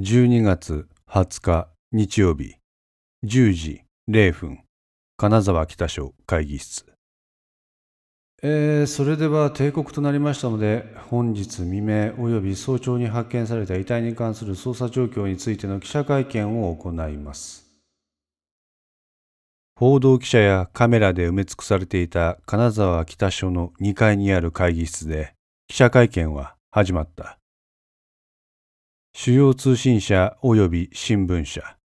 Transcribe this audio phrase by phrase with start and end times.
[0.00, 2.54] 12月20日日曜日
[3.26, 4.60] 10時0分
[5.18, 6.86] 金沢北署会議室。
[8.42, 17.66] えー、それでは定刻となりましたので本日未明及び早朝に発見された遺体に関する捜査状況についての記者会見を行います。
[19.76, 25.34] 報道記者やカメラで埋め尽くされていた金沢北署の2階にある会議室で
[25.68, 27.36] 記者会見は始まった
[29.14, 31.76] 主要通信社及び新聞社、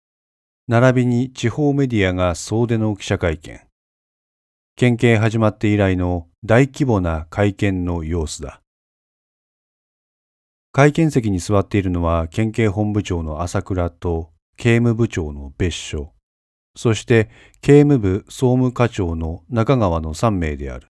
[0.68, 3.60] 並びに地方メディアが総出の記者会見。
[4.78, 8.62] 県警始まって以来の大規模な会見の様子だ。
[10.72, 16.14] 会見席に座っているのは県警本部長の朝倉と警務部長の別所、
[16.78, 17.30] そして
[17.62, 20.88] 警務部総務課長の中川の3名である。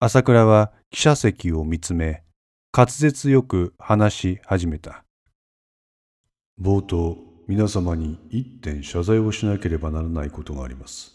[0.00, 2.23] 朝倉は記者席を見つめ、
[2.76, 5.04] 滑舌よく話し始めた。
[6.60, 11.12] 冒頭、皆様に一点謝罪をしなければならないことがあります。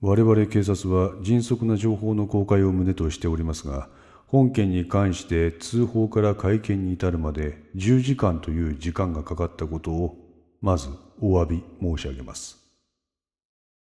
[0.00, 3.90] 我々警察は迅速な情報の公開を旨としておりますが、
[4.26, 10.16] 本件に関して通報から会見に至るまで10時間という時間がかかったことを、
[10.62, 10.88] まず
[11.20, 12.56] お詫び申し上げます。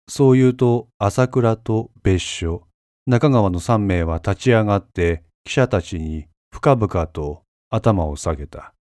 [0.09, 2.69] そう言うと、朝倉と別所、
[3.09, 8.75] 中川の3名は立ち上がって記者たちに深々と頭を下げた。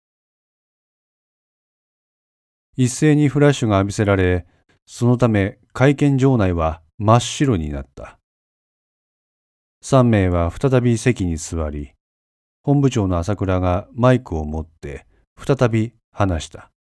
[2.76, 4.46] 一斉にフラッシュが浴びせられ、
[4.86, 8.20] そのため会見場内は真っ白になった。
[9.82, 11.94] 三名は再び席に座り、
[12.64, 15.06] 本部長の朝倉がマイクを持って
[15.38, 16.72] 再び話した。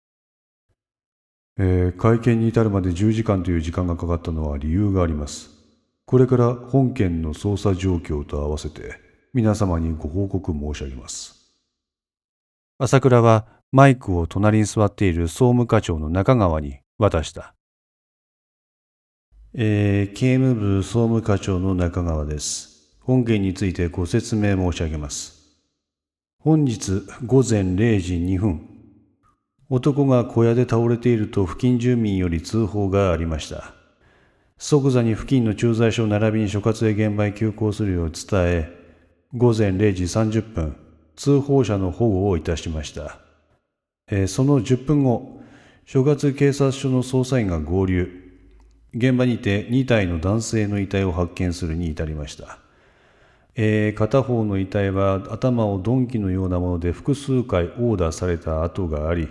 [1.59, 5.51] えー、会見に至るまで10時間という時間がかかったのは理由があります。
[6.05, 9.06] これから本件の捜査状況と合わせて
[9.37, 11.53] 皆様にご報告申し上げます。
[12.79, 17.55] 朝倉はマイクを隣に座っている総務課長の中川に渡した。
[19.53, 22.97] えー、警務部総務課長の中川です。
[23.01, 25.59] 本件についてご説明申し上げます。
[26.43, 28.67] 本日午前0時2分、
[29.69, 33.75] 男が小屋で倒れていると付近住民より通報がありました。
[34.57, 38.76] 即座に付近の駐在所並びに所轄へ現場へ急行するよう伝え、
[39.37, 40.77] 午前0時30分、
[41.15, 43.19] 通報者の保護をいたしました。
[44.11, 45.43] えー、その10分後、
[45.85, 48.09] 所轄警察署の捜査員が合流。
[48.95, 52.61] 現場にて2体の男性の遺体を発見するに至りました。
[53.57, 59.29] えー、片方の遺体は頭を鈍器のようなもので複数回殴打された跡があり、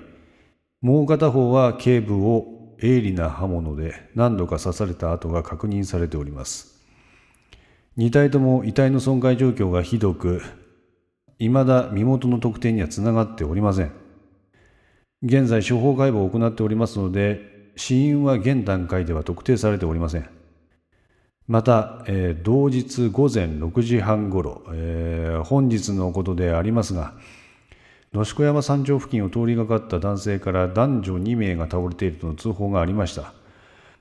[0.81, 6.74] もう片方は頸部を鋭利な刃物で何度か刺された跡が確認されております。
[7.97, 10.41] 2体とも遺体の損壊状況がひどく、
[11.39, 13.91] 未だ身元の特定にはつながっておりません。
[15.23, 20.29] 現在、司法解剖を行っておりますので、死因は現段階では特定されておりません。
[21.47, 27.13] また、えー、同日午前6時半ごろ、えー、本日のことでありますが、
[28.13, 33.34] 野子山山頂付近を通りがかった男性から男女2名が倒れているとの通報がありました。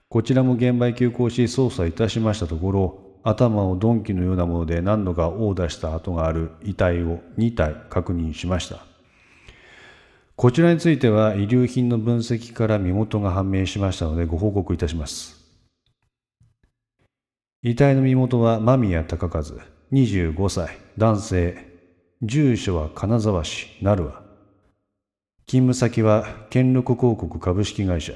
[0.09, 8.85] こちらも現場へ急行し捜査いたしましたところ、頭を鈍器のようなもので何度か殴打した跡がある遺体を2体確認しました。
[10.37, 15.43] こちらについては遺留品の分析から身元が判明しましたのでご報告いたします。
[17.63, 21.73] 遺体の身元は間宮隆和、25歳、男性。
[22.23, 24.23] 住所は金沢市、成和。
[25.47, 28.13] 勤務先は兼六広告株式会社。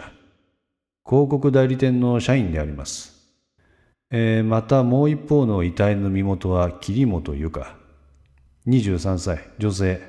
[1.07, 3.18] 広告代理店の社員であります。
[4.11, 7.77] えー、またもう一方の遺体の身元は桐本由香。
[8.67, 10.01] 23歳女性。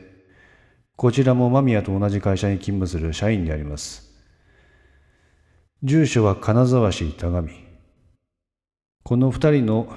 [0.95, 4.09] こちらも間宮と同じ会社に勤務する社員であります。
[5.83, 7.49] 住所は金沢市田上
[9.03, 9.93] この二人の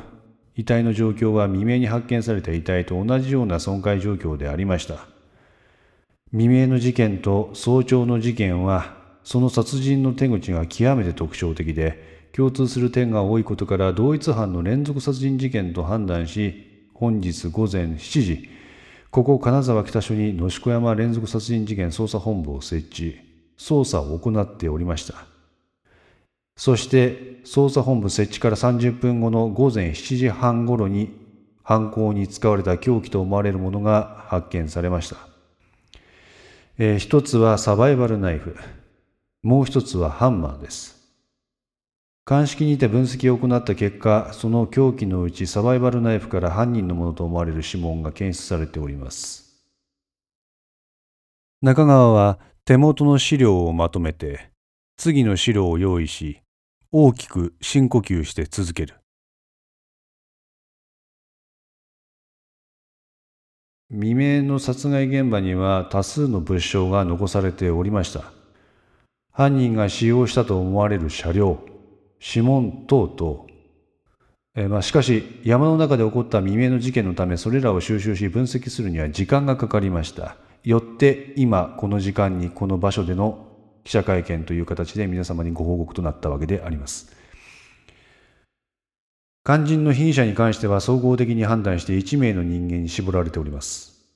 [0.54, 5.06] 遺体の状況は未明に発見された遺体と同じような損壊状況でありました。
[6.30, 18.48] 未明の事件と早朝の事件はその殺人の手口が極めて特徴的で共通する点が多いことから同一犯の連続殺人事件と判断し本日午前7時
[19.10, 23.18] ここ金沢北署に野子山連続殺人事件捜査本部を設置
[23.58, 25.32] 捜査を行っておりました。
[26.56, 31.10] そして捜査本部設置から30分後の午前7時半ごろに
[31.62, 35.16] 犯行に使われた凶器と思われるものが発見されました、
[36.78, 38.56] えー、一つはサバイバルナイフ
[39.42, 41.01] もう一つはハンマーです。
[42.24, 49.66] 鑑識にて分析を行った結果、その凶器のうちサバイバルナイフから犯人のものと思われる指紋が検出されております。
[51.62, 54.50] 中川は手元の資料をまとめて、
[54.96, 56.40] 次の資料を用意し、
[56.92, 58.94] 大きく深呼吸して続ける。
[63.90, 68.22] 未明の殺害現場には多数の物証が残されておりました。
[69.32, 71.71] 犯人が使用したと思われる車両、
[72.24, 73.46] 指紋等々、
[74.54, 80.36] えー、まあ、しかし山の中で起こった未明の事件のためそれらを収集し分析するには時間がかかりました。
[80.62, 83.48] よって今この時間にこの場所での
[83.82, 87.16] 記者会見という形で皆様にご報告となったわけであります。
[89.44, 94.06] 肝心の被疑者に関しては総合的に判断して1名の人間に絞られております。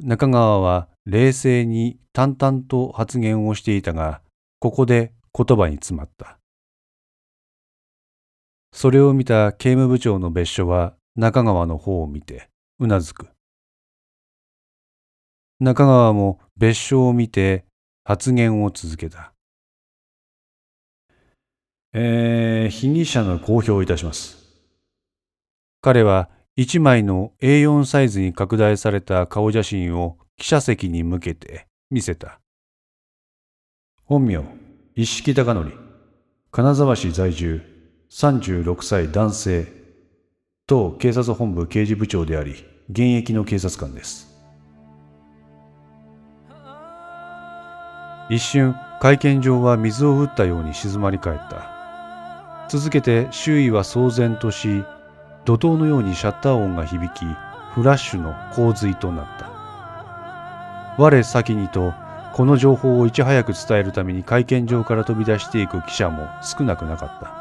[0.00, 4.22] 中川は冷静に淡々と発言をしていたが
[4.58, 6.38] ここで言葉に詰まった
[8.72, 13.28] それを見た刑務部長の別所は中川の方を見てうなずく。
[15.58, 17.64] 中川も別所を見て
[18.04, 19.32] 発言を続けた。
[21.94, 24.36] えー、被疑者の公表をいたします。
[25.80, 32.40] 彼は一枚の A4 サイズに拡大された顔写真を記者席に向けて見せた。
[34.04, 34.44] 本名、
[34.98, 35.72] 一色貴則、
[36.50, 37.60] 金沢市在住、
[38.10, 39.66] 36歳男性
[40.66, 42.52] 当警察本部刑事部長であり
[42.88, 44.26] 現役の警察官です。
[48.30, 52.66] 一瞬会見場は水を打ったように静まり返った。
[52.70, 54.82] 続けて周囲は騒然とし
[55.44, 57.26] 怒涛のようにシャッター音が響き
[57.74, 59.50] フラッシュの洪水となった。
[60.96, 61.92] 我先にと
[62.36, 67.32] この情報をいち早く伝えるために会見場から飛び出していく記者も少なくなかった。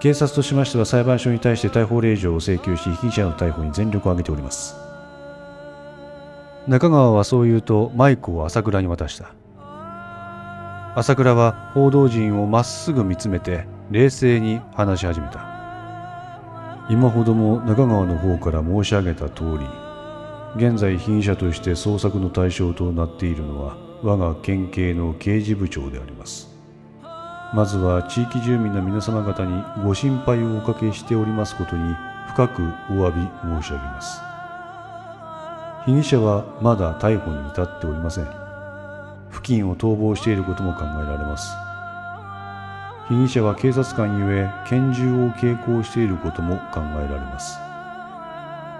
[0.00, 4.76] 警察としましては裁判所に対して逮捕令状を請求し被疑者の逮捕に全力を挙げております。
[6.66, 9.32] 中川はそう言うとマイクを朝倉に渡した。
[10.94, 15.40] 朝倉は報道陣をまっすぐ見つめて冷静に話し始めた。
[16.90, 19.87] 今ほども中川の方から申し上げた通り
[20.56, 26.48] 現在被疑者として捜索の対象となっているのは我が県警の刑事部長であります。
[27.54, 31.94] まずは地域住民の皆様方にご心配をおかけしておりますことに
[32.28, 34.20] 深くお詫び申し上げます。
[35.86, 38.28] 被疑者はまだ逮捕に至っておりません。
[39.30, 41.50] 付近を逃亡していることも考えられます。
[43.08, 47.67] 被疑者は警察官ゆえ拳銃を携行していることも考えられます。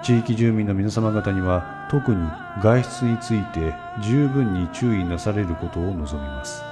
[0.02, 2.28] 地域住民の皆様方には特に
[2.62, 6.62] 外出について十分に注意なされることを望みます。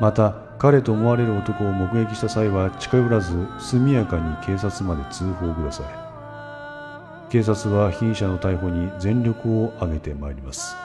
[0.00, 5.86] また彼と思われる男を目撃した際は近寄らず速やかに警察まで通報ください。
[7.30, 10.76] 警察は被疑者の逮捕に全力を挙げてまいります。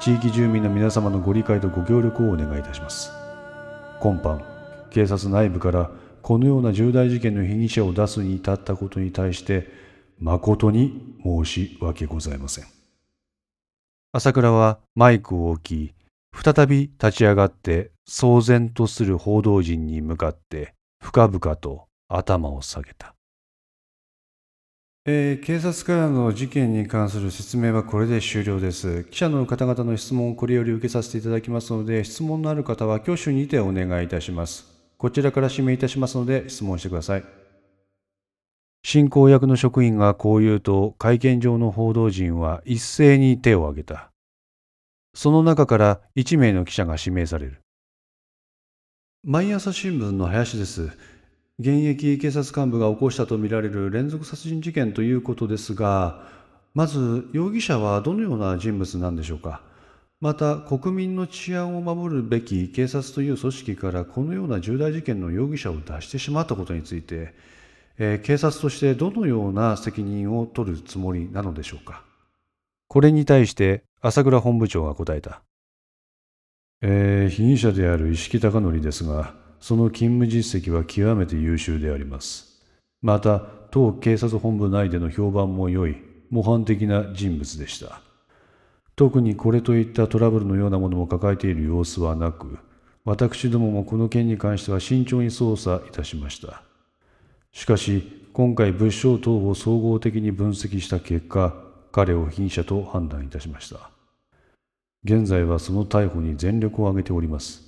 [0.00, 3.12] 地域住民の皆様のご理解とご協力をお願いいたします。
[4.00, 4.40] 今般
[4.90, 5.90] 警察内部から
[6.28, 9.66] このような重大事件の被疑者を出すに至ったことに対して
[10.20, 12.66] 誠に申し訳ございません
[14.12, 15.94] 朝倉はマイクを置き
[16.38, 23.14] 再び立ち上がって騒然とする報道陣に向かって深々と頭を下げた。
[25.06, 29.04] えー、警察からの事件に関する説明はこれで終了です。
[29.04, 34.77] 記者の方々の質問をこれより受けさせていただきますので、質問のある方は挙手にてお願いいたします。
[34.98, 37.24] こちらから指名いたしますので質問してください。
[38.82, 44.10] 進行役の職員がこう言うと、会見場の報道陣は一斉に手を挙げた。
[45.14, 47.60] その中から1名の記者が指名される。
[49.24, 50.90] 毎朝新聞の林です。
[51.60, 56.22] 現役警察幹部が起こしたとみられる連続殺人事件ということですが、
[56.74, 59.60] まず容疑者はどのような人物なんでしょうか？
[60.20, 67.34] また国民の治安を守るべき警察という組織からこのような重大事件の容疑者を出してしまったことについて、
[67.98, 72.02] えー、警察としてどのような責任を取るつもりなのでしょうか。
[72.88, 75.42] これに対して朝倉本部長が答えた。
[76.80, 82.60] えー、被疑者である石木貴則ですが、その勤務実績は極めて優秀であります。
[83.02, 85.96] また、当警察本部内での評判も良い、
[86.30, 88.07] 模範的な人物でした。
[88.98, 92.58] 特にこれといったトラブルのようなものも抱えている様子はなく、
[93.04, 96.64] 私どももこの件に関しては慎重に捜査いたしました。
[97.52, 101.54] しかし、今回物証等を総合的に分析した結果、
[101.92, 103.88] 彼を被疑者と判断いたしました。
[105.04, 107.62] 現在はその逮捕に全力を挙げております。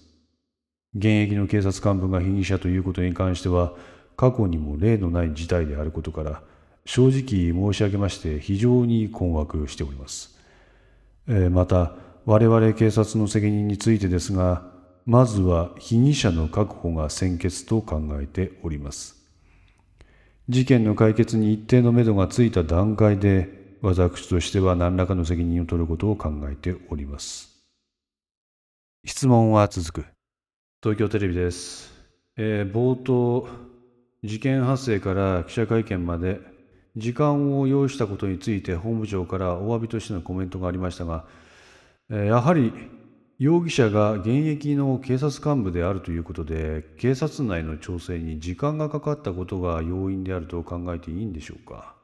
[0.97, 3.75] 現役の警察幹部が被疑者ということに関しては、
[4.17, 6.43] 過去にも例のない事態であることから、
[6.87, 10.40] 正直申し上げまして非常に困惑しております。
[11.33, 11.93] え、また、
[12.27, 14.69] 我々警察の責任についてですが、
[15.07, 19.17] まずは被疑者の確保が先決と考えております。
[20.49, 27.65] 事件の解決に一定のめどがついた段階で、私としては何らかの責任を取ることを考えております。
[29.07, 30.07] 質問は続く。
[30.83, 31.95] 東京テレビです。
[32.37, 33.49] えー、冒頭、
[34.25, 36.50] 事件発生から記者会見まで、
[36.97, 41.25] 時間を要したことについて本部長からお詫びとしてのコメントがありましたが、
[42.11, 42.73] えー、やはり
[43.39, 51.95] 容疑者が現役の警察幹部であるということで、警察内の調整に時間がかかったことが要因であると考えていいんでしょうか？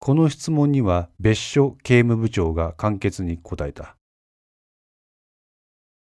[0.00, 3.94] この質問には別所警務部長が簡潔に答えた。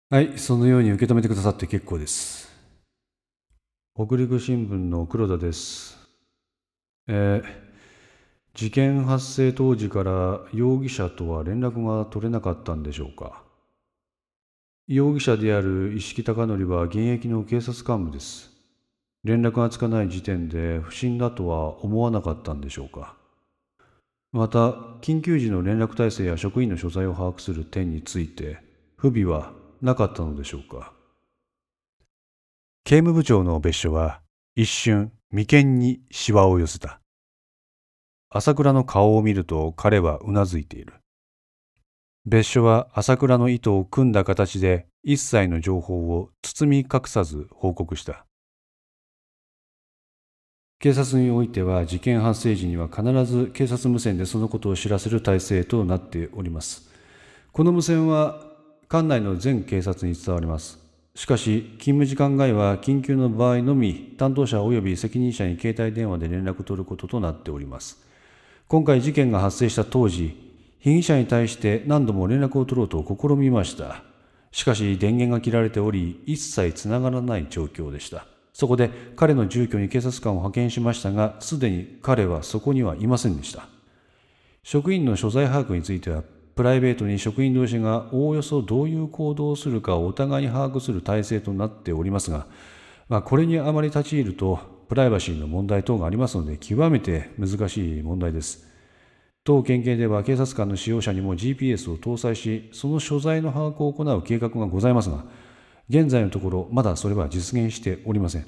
[0.09, 2.49] はい、そのように受け止めてくださって結構です。
[3.93, 5.97] 北陸新聞の黒田です。
[7.07, 7.62] えー、
[8.55, 13.41] 事件発生当時から容疑者とは連絡が取れなかったんでしょうか。
[14.87, 18.51] 容疑者である石木貴則は現役の警察幹部です。
[19.23, 23.15] 連絡がつかない時点で不審だとは思わなかったんでしょうか。
[24.31, 28.59] また、緊急時の連絡体制や職員の所在を把握する点について、
[28.97, 30.93] 不備はなかったのでしょうか
[32.85, 34.21] 刑務部長の別所は
[34.55, 36.99] 一瞬眉間にしわを寄せた
[38.35, 40.95] 朝倉の顔を見ると彼はうなずいている
[42.25, 48.25] 別所は朝倉の意図を組んだ形で一切の情報を包み隠さず報告した
[50.79, 56.89] 警察においては事件発生時には必ず警察無線でそのことを知らせる体制となっております
[57.53, 58.53] この無線は
[58.93, 60.77] 管内の全警察に伝わります。
[61.15, 68.05] しかし、勤務時間外は緊急の場合のみ、担当者及び責任者に携帯電話で連絡を取ることとなっております。
[68.67, 70.35] 今回事件が発生した当時、
[70.79, 74.03] 被疑者に対して何度も連絡を取ろうと試みました。
[74.51, 78.25] しかし電源が切られており、一切つながらない状況でした。
[78.53, 83.67] そこで彼の住居に警察官を派遣しましたが、すでに彼はそこにはいませんでした。
[84.63, 86.23] 職員の所在把握については
[86.55, 92.45] プライベートに職員同士がおおよそどういう行動をするかをお互いに把握する体制となっておりますが、
[93.09, 98.67] まあ、これにあまり立ち入るとプライバシーの問題等がありますので極めて難しい問題です。
[99.43, 105.25] 当県警では警察官の使用者にも GPS を搭載しその所在の把握を行う計画がございますが
[105.89, 108.45] 現在のところまだそれは実現しておりません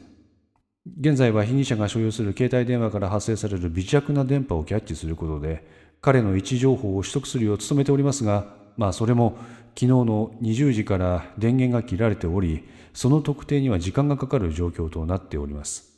[1.02, 5.68] 現在は被疑者が所有する携帯電話から発生される微弱な電波をキャッチすることで
[6.06, 8.46] 彼の位置情報を取得するよう努めておりますが、
[8.78, 9.38] まあそれも
[9.70, 12.64] 昨日の20時から電源が切られており、
[12.94, 15.95] その特定には時間がかかる状況となっております。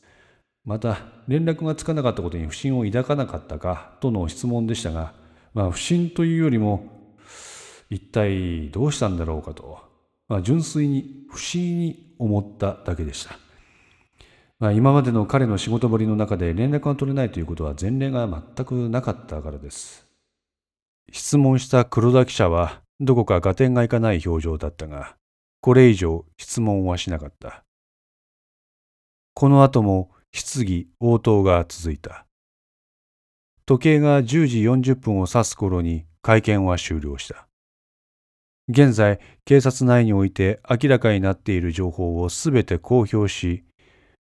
[0.67, 5.13] また、連絡がつかなかったことに不審を抱かなかったかとの質問でしたが、
[5.53, 7.15] まあ不審というよりも、
[7.89, 9.79] 一体どうしたんだろうかと、
[10.27, 13.39] まあ、純粋に不思議に思っただけでした。
[14.59, 20.05] まあ、今までの彼の仕事ぶりの中で連絡が取れないということは前例が全くなかったからです。
[21.13, 25.15] 質問した黒田記者はどこか合点がいかない表情だったが、
[25.61, 27.63] これ以上質問はしなかった。
[29.33, 32.25] この後も質疑応答が続いた。
[33.65, 37.47] 時計が10時40分を指す頃に会見は終了した。
[38.69, 43.63] 現在、警察内において明らかになっている情報をすべて公表し、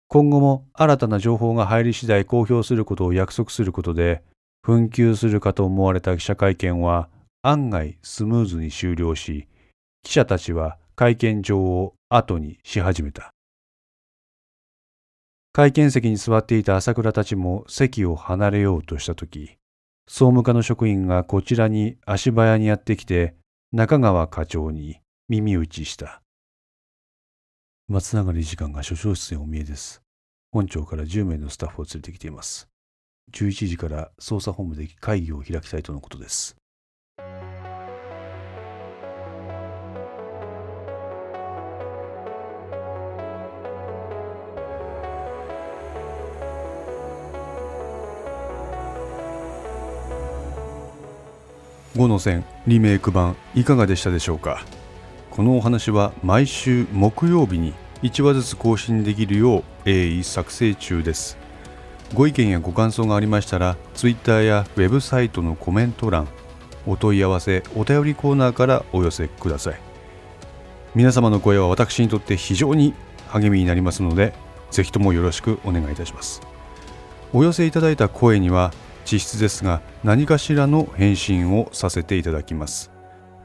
[0.08, 4.22] 今後も新たな情報が入り次第公表することを約束することで、
[4.66, 7.08] 紛糾するかと思われた記者会見は
[7.42, 9.48] 案外スムーズに終了し、
[10.02, 13.33] 記者たちは会見場を後にし始めた。
[15.56, 19.56] 会見席に座っていた朝倉たちも席を離れようとしたとき、
[20.08, 23.36] 総務課の職員がこちらに足早にやってきて、
[23.70, 26.22] 中川課長に耳打ちした。
[27.86, 30.02] 松永理事官が所長室にお見えです。
[30.50, 32.66] 本庁から10名のスタッフを連れてきています。
[33.32, 36.56] 11時から捜査本部で会議を開きたいとのことです。
[51.94, 54.64] 5の線リメイク版いかがでしたでしょうか？
[55.30, 57.72] このお話は毎週木曜日に
[58.02, 61.38] 1話ずつ更新できるよう鋭意作成中です。
[62.12, 66.28] ご意見やご感想がありましたら Twitter やウェブサイトのコメント欄
[66.86, 69.80] お問い合わせお便りコーナーからお寄せください。
[70.96, 72.92] 皆様の声は私にとって非常に
[73.28, 74.34] 励みになりますので
[74.70, 76.40] ぜひともよろしくお願いいたします。
[77.32, 78.72] お寄せいただいた声には
[79.04, 82.90] 地質ですが何かしらの返信をさせていただきます。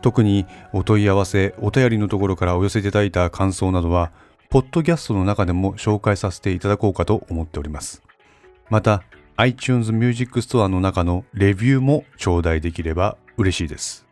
[0.01, 4.11] 特にお問い合わせお便りのところからお寄せいただいた感想などは
[4.49, 8.01] ポッドキャストの中でも紹介させていただこうかと思っております。
[8.69, 9.03] また
[9.35, 14.05] iTunes Music Store の中のレビューも頂戴できれば嬉しいです。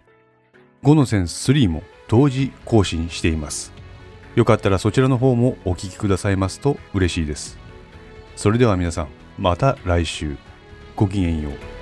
[0.84, 3.74] 5のセンス3も同時更新しています。
[4.36, 7.58] よかったらそちらの方もお聴きくださいますと嬉しいです。
[8.36, 10.47] それでは皆さんまた来週。
[10.98, 11.77] ごきげんよう。